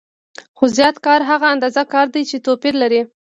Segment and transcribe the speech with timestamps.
[0.57, 3.01] خو زیات کار هغه اندازه کار دی چې توپیر لري